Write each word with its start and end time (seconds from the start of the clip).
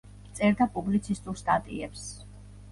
წერდა 0.39 0.67
პუბლიცისტურ 0.77 1.39
სტატიებს. 1.45 2.11